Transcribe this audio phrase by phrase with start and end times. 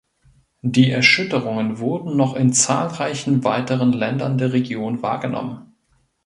[0.63, 5.75] Die Erschütterungen wurden noch in zahlreichen weiteren Ländern der Region wahrgenommen.